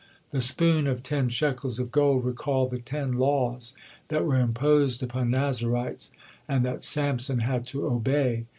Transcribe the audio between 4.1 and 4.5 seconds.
are